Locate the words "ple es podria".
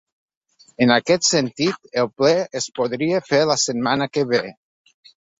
2.21-3.19